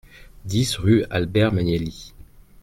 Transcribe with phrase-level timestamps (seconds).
[0.45, 2.15] dix rue Albert Magnelli